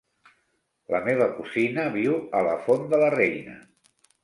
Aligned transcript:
La 0.95 1.01
meva 1.07 1.27
cosina 1.35 1.85
viu 1.97 2.17
a 2.41 2.43
la 2.49 2.57
Font 2.65 2.91
de 2.95 3.03
la 3.05 3.13
Reina. 3.19 3.57